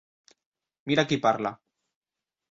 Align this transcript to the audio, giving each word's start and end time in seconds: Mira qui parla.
Mira 0.91 1.05
qui 1.11 1.19
parla. 1.25 1.51